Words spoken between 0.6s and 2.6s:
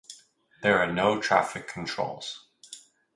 There are no traffic controls.